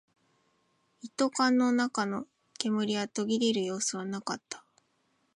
[1.03, 2.25] 一斗缶の中の
[2.57, 4.65] 煙は途切れる様子はなかった